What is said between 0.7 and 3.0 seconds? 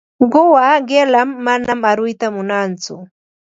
qilam, manam aruyta munantsu.